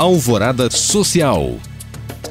[0.00, 1.58] Alvorada Social.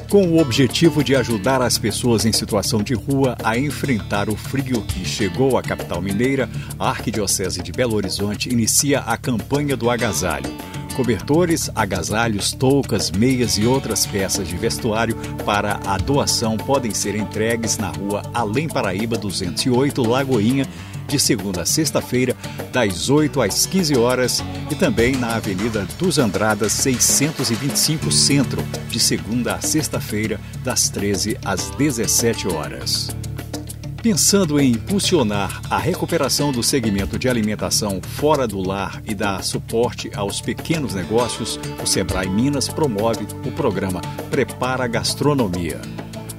[0.08, 4.82] Com o objetivo de ajudar as pessoas em situação de rua a enfrentar o frio
[4.82, 10.52] que chegou à capital mineira, a Arquidiocese de Belo Horizonte inicia a campanha do agasalho.
[10.96, 15.14] Cobertores, agasalhos, toucas, meias e outras peças de vestuário
[15.46, 20.66] para a doação podem ser entregues na rua Além Paraíba 208, Lagoinha,
[21.10, 22.36] de segunda a sexta-feira,
[22.72, 29.54] das 8 às 15 horas, e também na Avenida dos Andradas 625 Centro, de segunda
[29.54, 33.08] a sexta-feira, das 13 às 17 horas.
[34.00, 40.10] Pensando em impulsionar a recuperação do segmento de alimentação fora do lar e dar suporte
[40.14, 45.80] aos pequenos negócios, o Sebrae Minas promove o programa Prepara Gastronomia.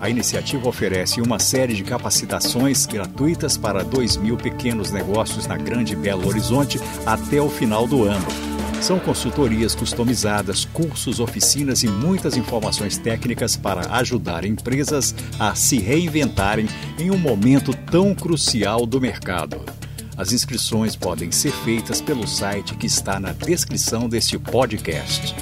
[0.02, 5.96] A iniciativa oferece uma série de capacitações gratuitas para 2 mil pequenos negócios na Grande
[5.96, 8.26] Belo Horizonte até o final do ano.
[8.82, 16.68] São consultorias customizadas, cursos, oficinas e muitas informações técnicas para ajudar empresas a se reinventarem
[16.98, 19.64] em um momento tão crucial do mercado.
[20.18, 25.36] As inscrições podem ser feitas pelo site que está na descrição deste podcast.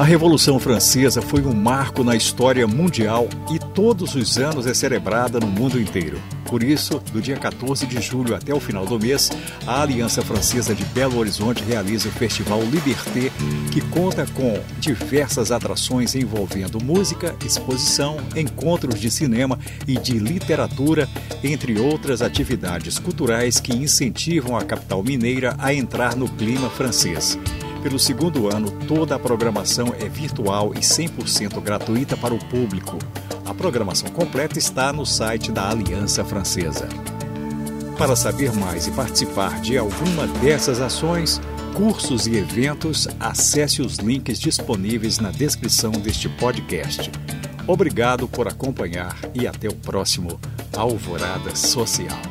[0.00, 5.38] A Revolução Francesa foi um marco na história mundial e todos os anos é celebrada
[5.38, 6.18] no mundo inteiro.
[6.46, 9.30] Por isso, do dia 14 de julho até o final do mês,
[9.66, 13.30] a Aliança Francesa de Belo Horizonte realiza o Festival Liberté,
[13.70, 21.06] que conta com diversas atrações envolvendo música, exposição, encontros de cinema e de literatura,
[21.44, 27.38] entre outras atividades culturais que incentivam a capital mineira a entrar no clima francês.
[27.82, 32.98] Pelo segundo ano, toda a programação é virtual e 100% gratuita para o público.
[33.46, 36.88] A programação completa está no site da Aliança Francesa.
[37.96, 41.40] Para saber mais e participar de alguma dessas ações,
[41.74, 47.10] cursos e eventos, acesse os links disponíveis na descrição deste podcast.
[47.66, 50.38] Obrigado por acompanhar e até o próximo
[50.76, 52.29] Alvorada Social.